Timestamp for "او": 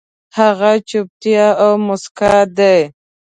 1.63-1.71